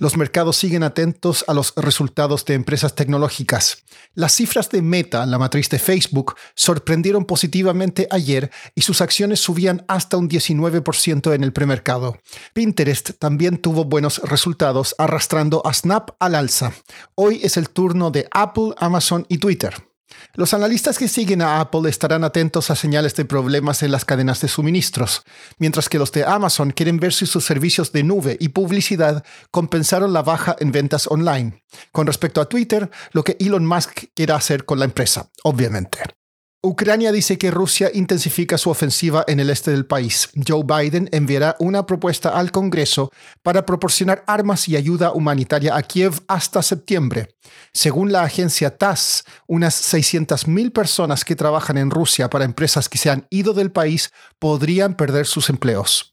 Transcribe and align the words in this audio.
Los 0.00 0.16
mercados 0.16 0.56
siguen 0.56 0.82
atentos 0.82 1.44
a 1.46 1.52
los 1.52 1.74
resultados 1.76 2.46
de 2.46 2.54
empresas 2.54 2.94
tecnológicas. 2.94 3.84
Las 4.14 4.32
cifras 4.32 4.70
de 4.70 4.80
Meta, 4.80 5.26
la 5.26 5.38
matriz 5.38 5.68
de 5.68 5.78
Facebook, 5.78 6.36
sorprendieron 6.54 7.26
positivamente 7.26 8.08
ayer 8.10 8.50
y 8.74 8.80
sus 8.80 9.02
acciones 9.02 9.40
subían 9.40 9.84
hasta 9.88 10.16
un 10.16 10.30
19% 10.30 11.34
en 11.34 11.44
el 11.44 11.52
premercado. 11.52 12.18
Pinterest 12.54 13.10
también 13.18 13.58
tuvo 13.58 13.84
buenos 13.84 14.22
resultados 14.22 14.94
arrastrando 14.96 15.60
a 15.66 15.74
Snap 15.74 16.12
al 16.18 16.34
alza. 16.34 16.72
Hoy 17.14 17.40
es 17.42 17.58
el 17.58 17.68
turno 17.68 18.10
de 18.10 18.26
Apple, 18.30 18.72
Amazon 18.78 19.26
y 19.28 19.36
Twitter. 19.36 19.89
Los 20.34 20.54
analistas 20.54 20.98
que 20.98 21.08
siguen 21.08 21.42
a 21.42 21.60
Apple 21.60 21.88
estarán 21.88 22.24
atentos 22.24 22.70
a 22.70 22.76
señales 22.76 23.14
de 23.14 23.24
problemas 23.24 23.82
en 23.82 23.92
las 23.92 24.04
cadenas 24.04 24.40
de 24.40 24.48
suministros, 24.48 25.22
mientras 25.58 25.88
que 25.88 25.98
los 25.98 26.12
de 26.12 26.24
Amazon 26.24 26.70
quieren 26.70 26.98
ver 26.98 27.12
si 27.12 27.26
sus 27.26 27.44
servicios 27.44 27.92
de 27.92 28.02
nube 28.02 28.36
y 28.40 28.50
publicidad 28.50 29.24
compensaron 29.50 30.12
la 30.12 30.22
baja 30.22 30.56
en 30.60 30.72
ventas 30.72 31.06
online. 31.06 31.62
Con 31.92 32.06
respecto 32.06 32.40
a 32.40 32.48
Twitter, 32.48 32.90
lo 33.12 33.24
que 33.24 33.36
Elon 33.40 33.66
Musk 33.66 34.04
quiere 34.14 34.32
hacer 34.32 34.64
con 34.64 34.78
la 34.78 34.84
empresa, 34.84 35.30
obviamente. 35.42 36.19
Ucrania 36.62 37.10
dice 37.10 37.38
que 37.38 37.50
Rusia 37.50 37.90
intensifica 37.94 38.58
su 38.58 38.68
ofensiva 38.68 39.24
en 39.26 39.40
el 39.40 39.48
este 39.48 39.70
del 39.70 39.86
país. 39.86 40.28
Joe 40.46 40.62
Biden 40.62 41.08
enviará 41.10 41.56
una 41.58 41.86
propuesta 41.86 42.38
al 42.38 42.52
Congreso 42.52 43.10
para 43.42 43.64
proporcionar 43.64 44.22
armas 44.26 44.68
y 44.68 44.76
ayuda 44.76 45.12
humanitaria 45.12 45.74
a 45.74 45.82
Kiev 45.82 46.20
hasta 46.28 46.62
septiembre. 46.62 47.34
Según 47.72 48.12
la 48.12 48.24
agencia 48.24 48.76
TASS, 48.76 49.24
unas 49.46 49.94
600.000 49.94 50.70
personas 50.70 51.24
que 51.24 51.34
trabajan 51.34 51.78
en 51.78 51.90
Rusia 51.90 52.28
para 52.28 52.44
empresas 52.44 52.90
que 52.90 52.98
se 52.98 53.08
han 53.08 53.26
ido 53.30 53.54
del 53.54 53.72
país 53.72 54.12
podrían 54.38 54.98
perder 54.98 55.24
sus 55.24 55.48
empleos. 55.48 56.12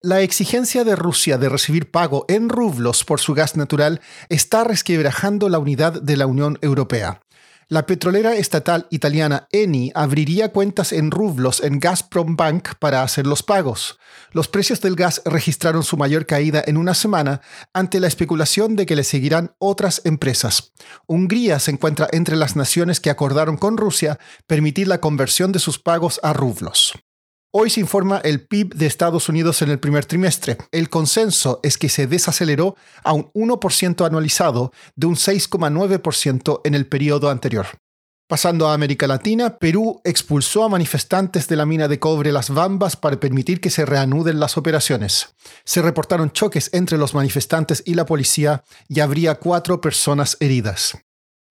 La 0.00 0.20
exigencia 0.20 0.84
de 0.84 0.94
Rusia 0.94 1.38
de 1.38 1.48
recibir 1.48 1.90
pago 1.90 2.24
en 2.28 2.48
rublos 2.48 3.02
por 3.02 3.18
su 3.18 3.34
gas 3.34 3.56
natural 3.56 4.00
está 4.28 4.62
resquebrajando 4.62 5.48
la 5.48 5.58
unidad 5.58 6.00
de 6.00 6.16
la 6.16 6.28
Unión 6.28 6.56
Europea. 6.62 7.20
La 7.70 7.84
petrolera 7.84 8.34
estatal 8.34 8.86
italiana 8.88 9.46
Eni 9.52 9.92
abriría 9.94 10.52
cuentas 10.52 10.90
en 10.90 11.10
rublos 11.10 11.62
en 11.62 11.80
Gazprom 11.80 12.34
Bank 12.34 12.70
para 12.78 13.02
hacer 13.02 13.26
los 13.26 13.42
pagos. 13.42 13.98
Los 14.32 14.48
precios 14.48 14.80
del 14.80 14.96
gas 14.96 15.20
registraron 15.26 15.82
su 15.82 15.98
mayor 15.98 16.24
caída 16.24 16.64
en 16.66 16.78
una 16.78 16.94
semana 16.94 17.42
ante 17.74 18.00
la 18.00 18.06
especulación 18.06 18.74
de 18.74 18.86
que 18.86 18.96
le 18.96 19.04
seguirán 19.04 19.54
otras 19.58 20.00
empresas. 20.06 20.72
Hungría 21.06 21.58
se 21.58 21.72
encuentra 21.72 22.08
entre 22.10 22.36
las 22.36 22.56
naciones 22.56 23.00
que 23.00 23.10
acordaron 23.10 23.58
con 23.58 23.76
Rusia 23.76 24.18
permitir 24.46 24.88
la 24.88 25.02
conversión 25.02 25.52
de 25.52 25.58
sus 25.58 25.78
pagos 25.78 26.20
a 26.22 26.32
rublos. 26.32 26.94
Hoy 27.60 27.70
se 27.70 27.80
informa 27.80 28.18
el 28.18 28.46
PIB 28.46 28.76
de 28.76 28.86
Estados 28.86 29.28
Unidos 29.28 29.62
en 29.62 29.70
el 29.70 29.80
primer 29.80 30.04
trimestre. 30.04 30.58
El 30.70 30.88
consenso 30.88 31.58
es 31.64 31.76
que 31.76 31.88
se 31.88 32.06
desaceleró 32.06 32.76
a 33.02 33.12
un 33.12 33.32
1% 33.32 34.06
anualizado 34.06 34.70
de 34.94 35.08
un 35.08 35.16
6,9% 35.16 36.60
en 36.62 36.74
el 36.76 36.86
periodo 36.86 37.30
anterior. 37.30 37.66
Pasando 38.28 38.68
a 38.68 38.74
América 38.74 39.08
Latina, 39.08 39.58
Perú 39.58 40.00
expulsó 40.04 40.62
a 40.62 40.68
manifestantes 40.68 41.48
de 41.48 41.56
la 41.56 41.66
mina 41.66 41.88
de 41.88 41.98
cobre 41.98 42.30
Las 42.30 42.50
Bambas 42.50 42.94
para 42.94 43.18
permitir 43.18 43.60
que 43.60 43.70
se 43.70 43.84
reanuden 43.84 44.38
las 44.38 44.56
operaciones. 44.56 45.34
Se 45.64 45.82
reportaron 45.82 46.30
choques 46.30 46.70
entre 46.72 46.96
los 46.96 47.12
manifestantes 47.12 47.82
y 47.84 47.94
la 47.94 48.06
policía 48.06 48.62
y 48.86 49.00
habría 49.00 49.34
cuatro 49.34 49.80
personas 49.80 50.36
heridas. 50.38 50.96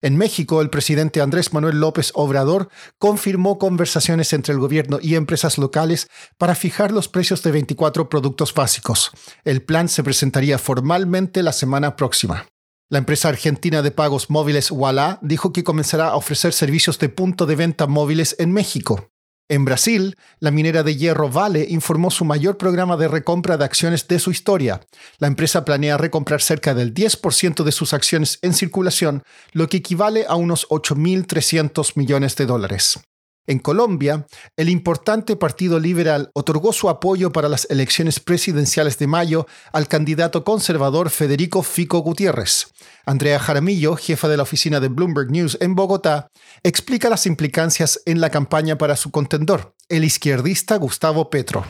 En 0.00 0.16
México, 0.16 0.62
el 0.62 0.70
presidente 0.70 1.20
Andrés 1.20 1.52
Manuel 1.52 1.80
López 1.80 2.12
Obrador 2.14 2.68
confirmó 2.98 3.58
conversaciones 3.58 4.32
entre 4.32 4.54
el 4.54 4.60
gobierno 4.60 5.00
y 5.02 5.16
empresas 5.16 5.58
locales 5.58 6.08
para 6.36 6.54
fijar 6.54 6.92
los 6.92 7.08
precios 7.08 7.42
de 7.42 7.50
24 7.50 8.08
productos 8.08 8.54
básicos. 8.54 9.10
El 9.44 9.62
plan 9.62 9.88
se 9.88 10.04
presentaría 10.04 10.58
formalmente 10.58 11.42
la 11.42 11.52
semana 11.52 11.96
próxima. 11.96 12.46
La 12.90 12.98
empresa 12.98 13.28
argentina 13.28 13.82
de 13.82 13.90
pagos 13.90 14.30
móviles 14.30 14.70
Walla 14.70 15.18
dijo 15.20 15.52
que 15.52 15.64
comenzará 15.64 16.08
a 16.08 16.16
ofrecer 16.16 16.52
servicios 16.52 17.00
de 17.00 17.08
punto 17.08 17.44
de 17.44 17.56
venta 17.56 17.88
móviles 17.88 18.36
en 18.38 18.52
México. 18.52 19.10
En 19.50 19.64
Brasil, 19.64 20.18
la 20.40 20.50
minera 20.50 20.82
de 20.82 20.94
hierro 20.94 21.30
Vale 21.30 21.66
informó 21.70 22.10
su 22.10 22.26
mayor 22.26 22.58
programa 22.58 22.98
de 22.98 23.08
recompra 23.08 23.56
de 23.56 23.64
acciones 23.64 24.06
de 24.06 24.18
su 24.18 24.30
historia. 24.30 24.82
La 25.18 25.26
empresa 25.26 25.64
planea 25.64 25.96
recomprar 25.96 26.42
cerca 26.42 26.74
del 26.74 26.92
10% 26.92 27.64
de 27.64 27.72
sus 27.72 27.94
acciones 27.94 28.38
en 28.42 28.52
circulación, 28.52 29.22
lo 29.52 29.68
que 29.68 29.78
equivale 29.78 30.26
a 30.28 30.36
unos 30.36 30.68
8.300 30.68 31.92
millones 31.96 32.36
de 32.36 32.44
dólares. 32.44 33.00
En 33.48 33.60
Colombia, 33.60 34.26
el 34.58 34.68
importante 34.68 35.34
Partido 35.34 35.80
Liberal 35.80 36.30
otorgó 36.34 36.74
su 36.74 36.90
apoyo 36.90 37.32
para 37.32 37.48
las 37.48 37.66
elecciones 37.70 38.20
presidenciales 38.20 38.98
de 38.98 39.06
mayo 39.06 39.46
al 39.72 39.88
candidato 39.88 40.44
conservador 40.44 41.08
Federico 41.08 41.62
Fico 41.62 42.00
Gutiérrez. 42.00 42.66
Andrea 43.06 43.38
Jaramillo, 43.38 43.96
jefa 43.96 44.28
de 44.28 44.36
la 44.36 44.42
oficina 44.42 44.80
de 44.80 44.88
Bloomberg 44.88 45.30
News 45.30 45.56
en 45.62 45.74
Bogotá, 45.74 46.28
explica 46.62 47.08
las 47.08 47.24
implicancias 47.24 48.02
en 48.04 48.20
la 48.20 48.28
campaña 48.28 48.76
para 48.76 48.96
su 48.96 49.10
contendor, 49.10 49.74
el 49.88 50.04
izquierdista 50.04 50.76
Gustavo 50.76 51.30
Petro. 51.30 51.64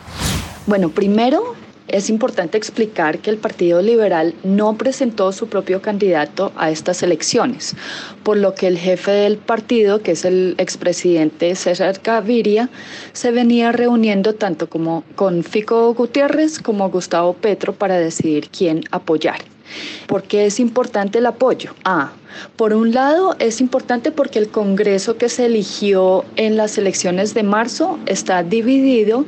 Bueno, 0.67 0.89
primero 0.89 1.55
es 1.89 2.11
importante 2.11 2.59
explicar 2.59 3.19
que 3.19 3.31
el 3.31 3.39
Partido 3.39 3.83
Liberal 3.83 4.35
no 4.45 4.77
presentó 4.77 5.33
su 5.33 5.49
propio 5.49 5.83
candidato 5.83 6.53
a 6.57 6.71
estas 6.71 7.03
elecciones, 7.03 7.75
por 8.23 8.37
lo 8.37 8.55
que 8.55 8.67
el 8.67 8.79
jefe 8.79 9.11
del 9.11 9.39
partido, 9.39 10.03
que 10.03 10.13
es 10.13 10.25
el 10.25 10.55
expresidente 10.59 11.55
César 11.55 12.01
Gaviria, 12.03 12.69
se 13.13 13.31
venía 13.31 13.73
reuniendo 13.73 14.35
tanto 14.35 14.69
como 14.69 15.05
con 15.17 15.43
Fico 15.43 15.95
Gutiérrez 15.95 16.59
como 16.59 16.91
Gustavo 16.91 17.35
Petro 17.35 17.73
para 17.73 17.99
decidir 17.99 18.49
quién 18.51 18.85
apoyar. 18.91 19.41
¿Por 20.07 20.23
qué 20.23 20.47
es 20.47 20.61
importante 20.61 21.19
el 21.19 21.27
apoyo? 21.27 21.75
Ah, 21.85 22.13
por 22.57 22.75
un 22.75 22.93
lado, 22.93 23.37
es 23.39 23.61
importante 23.61 24.11
porque 24.11 24.39
el 24.39 24.49
Congreso 24.49 25.17
que 25.17 25.29
se 25.29 25.47
eligió 25.47 26.25
en 26.37 26.57
las 26.57 26.77
elecciones 26.79 27.35
de 27.35 27.43
marzo 27.43 27.99
está 28.07 28.43
dividido, 28.43 29.25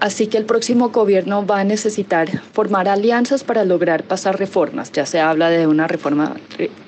así 0.00 0.26
que 0.26 0.38
el 0.38 0.44
próximo 0.44 0.88
gobierno 0.90 1.46
va 1.46 1.60
a 1.60 1.64
necesitar 1.64 2.28
formar 2.52 2.88
alianzas 2.88 3.44
para 3.44 3.64
lograr 3.64 4.04
pasar 4.04 4.38
reformas. 4.38 4.90
Ya 4.92 5.06
se 5.06 5.20
habla 5.20 5.50
de 5.50 5.66
una 5.66 5.86
reforma 5.86 6.34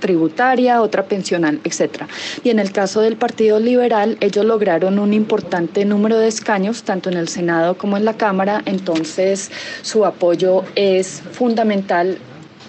tributaria, 0.00 0.80
otra 0.80 1.04
pensional, 1.04 1.60
etc. 1.64 2.04
Y 2.42 2.50
en 2.50 2.58
el 2.58 2.72
caso 2.72 3.00
del 3.00 3.16
Partido 3.16 3.60
Liberal, 3.60 4.16
ellos 4.20 4.44
lograron 4.44 4.98
un 4.98 5.12
importante 5.12 5.84
número 5.84 6.18
de 6.18 6.28
escaños, 6.28 6.84
tanto 6.84 7.10
en 7.10 7.16
el 7.16 7.28
Senado 7.28 7.76
como 7.76 7.96
en 7.96 8.04
la 8.04 8.14
Cámara, 8.14 8.62
entonces 8.64 9.50
su 9.82 10.04
apoyo 10.06 10.64
es 10.74 11.22
fundamental 11.32 12.18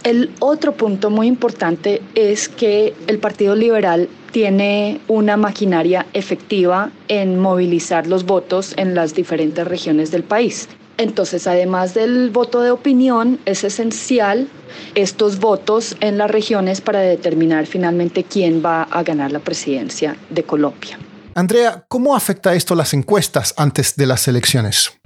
el 0.04 0.32
otro 0.40 0.74
punto 0.74 1.10
muy 1.10 1.28
importante 1.28 2.02
es 2.16 2.50
que 2.50 2.94
el 3.08 3.20
Partido 3.20 3.56
Liberal 3.56 4.10
tiene 4.32 5.00
una 5.08 5.38
maquinaria 5.38 6.06
efectiva 6.14 6.92
en 7.08 7.40
movilizar 7.40 8.08
los 8.08 8.26
votos 8.26 8.74
en 8.78 8.96
las 8.96 9.14
diferentes 9.14 9.68
regiones 9.68 10.12
del 10.12 10.24
país. 10.24 10.70
Entonces, 10.98 11.48
además 11.48 11.94
del 11.94 12.30
voto 12.30 12.62
de 12.62 12.72
opinión, 12.72 13.40
es 13.46 13.64
esencial 13.64 14.48
estos 14.96 15.40
votos 15.40 15.96
en 16.00 16.18
las 16.18 16.30
regiones 16.30 16.82
para 16.82 17.00
determinar 17.00 17.66
finalmente 17.66 18.24
quién 18.24 18.64
va 18.64 18.84
a 18.84 19.04
ganar 19.04 19.32
la 19.32 19.40
presidencia 19.40 20.16
de 20.30 20.44
Colombia. 20.44 21.00
Andrea, 21.34 21.86
¿cómo 21.88 22.16
afecta 22.16 22.54
esto 22.54 22.76
las 22.76 22.94
encuestas 22.94 23.54
antes 23.58 23.96
de 23.96 24.06
las 24.06 24.28
elecciones? 24.28 25.01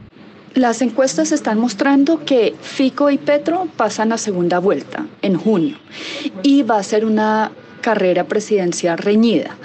Las 0.56 0.82
encuestas 0.82 1.34
están 1.34 1.60
mostrando 1.60 2.24
que 2.24 2.56
Fico 2.62 3.10
y 3.10 3.18
Petro 3.18 3.68
pasan 3.76 4.14
a 4.14 4.18
segunda 4.18 4.58
vuelta 4.60 5.06
en 5.22 5.36
junio 5.36 5.78
y 6.44 6.64
va 6.64 6.78
a 6.78 6.84
ser 6.84 7.04
una 7.04 7.52
carrera 7.82 8.24
presidencial 8.24 8.98
reñida. 8.98 9.58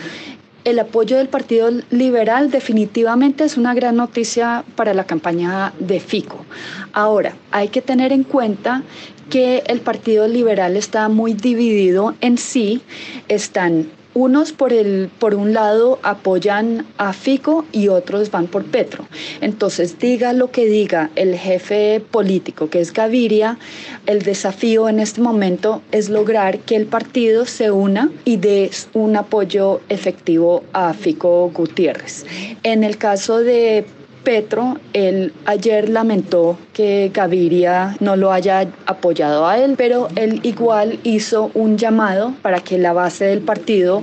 El 0.64 0.81
apoyo 0.81 1.16
del 1.16 1.28
Partido 1.28 1.70
Liberal 1.90 2.50
definitivamente 2.50 3.44
es 3.44 3.56
una 3.56 3.72
gran 3.72 3.94
noticia 3.94 4.64
para 4.75 4.92
la 4.92 5.04
campaña 5.04 5.72
de 5.78 6.00
Fico. 6.00 6.44
Ahora, 6.92 7.37
hay 7.52 7.69
que 7.69 7.82
tener 7.82 8.10
en 8.12 8.25
cuenta 8.25 8.82
que 9.31 9.62
el 9.69 9.81
Partido 9.81 10.26
Liberal 10.26 10.76
está 10.76 11.08
muy 11.08 11.34
dividido 11.34 12.16
en 12.20 12.37
sí. 12.37 12.82
Están 13.28 13.92
unos 14.15 14.53
por, 14.53 14.73
el, 14.73 15.11
por 15.19 15.35
un 15.35 15.53
lado 15.53 15.99
apoyan 16.03 16.87
a 16.99 17.12
Fico 17.12 17.65
y 17.73 17.89
otros 17.89 18.31
van 18.31 18.47
por 18.47 18.65
Petro. 18.65 19.07
Entonces, 19.41 19.99
diga 19.99 20.33
lo 20.33 20.51
que 20.51 20.67
diga 20.67 21.11
el 21.17 21.37
jefe 21.37 22.03
político, 22.11 22.69
que 22.71 22.81
es 22.81 22.93
Gaviria, 22.93 23.59
el 24.07 24.23
desafío 24.23 24.89
en 24.89 25.01
este 25.01 25.21
momento 25.21 25.83
es 25.93 26.09
lograr 26.09 26.59
que 26.61 26.77
el 26.77 26.87
partido 26.87 27.47
se 27.47 27.71
una 27.71 28.11
y 28.25 28.37
dé 28.37 28.71
un 28.95 29.17
apoyo 29.17 29.81
efectivo 29.89 30.65
a 30.73 30.93
Fico 30.95 31.51
Gutiérrez. 31.51 32.25
En 32.62 32.85
el 32.85 32.99
caso 32.99 33.39
de 33.39 33.85
Petro, 34.22 34.78
él 34.93 35.32
ayer 35.46 35.88
lamentó 35.88 36.58
que 36.72 37.11
Gaviria 37.12 37.96
no 38.00 38.17
lo 38.17 38.32
haya 38.32 38.69
apoyado 38.87 39.46
a 39.46 39.58
él, 39.58 39.75
pero 39.76 40.08
él 40.17 40.40
igual 40.43 40.99
hizo 41.05 41.50
un 41.55 41.78
llamado 41.78 42.34
para 42.43 42.61
que 42.61 42.78
la 42.78 42.93
base 42.93 43.25
del 43.26 43.40
partido 43.40 44.02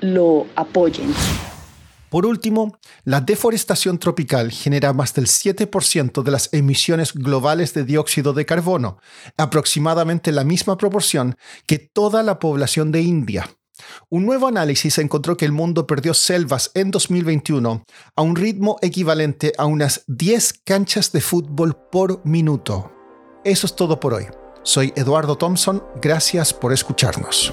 lo 0.00 0.46
apoyen. 0.56 1.12
Por 2.10 2.26
último, 2.26 2.76
la 3.04 3.20
deforestación 3.20 3.98
tropical 3.98 4.50
genera 4.50 4.92
más 4.92 5.14
del 5.14 5.26
7% 5.26 6.24
de 6.24 6.30
las 6.32 6.52
emisiones 6.52 7.14
globales 7.14 7.72
de 7.72 7.84
dióxido 7.84 8.32
de 8.32 8.46
carbono, 8.46 8.98
aproximadamente 9.36 10.32
la 10.32 10.42
misma 10.42 10.76
proporción 10.76 11.36
que 11.66 11.78
toda 11.78 12.24
la 12.24 12.40
población 12.40 12.90
de 12.90 13.02
India. 13.02 13.48
Un 14.08 14.26
nuevo 14.26 14.46
análisis 14.46 14.98
encontró 14.98 15.36
que 15.36 15.44
el 15.44 15.52
mundo 15.52 15.86
perdió 15.86 16.14
selvas 16.14 16.70
en 16.74 16.90
2021 16.90 17.84
a 18.16 18.22
un 18.22 18.36
ritmo 18.36 18.76
equivalente 18.82 19.52
a 19.58 19.66
unas 19.66 20.04
10 20.06 20.62
canchas 20.64 21.12
de 21.12 21.20
fútbol 21.20 21.76
por 21.90 22.24
minuto. 22.24 22.92
Eso 23.44 23.66
es 23.66 23.74
todo 23.74 24.00
por 24.00 24.14
hoy. 24.14 24.26
Soy 24.62 24.92
Eduardo 24.96 25.36
Thompson, 25.36 25.82
gracias 26.00 26.52
por 26.52 26.72
escucharnos. 26.72 27.52